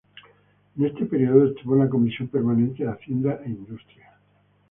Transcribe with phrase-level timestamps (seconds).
[0.79, 4.17] En este período estuvo en la Comisión permanente de Hacienda e Industria.